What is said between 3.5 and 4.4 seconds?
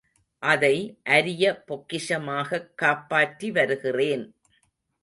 வருகிறேன்.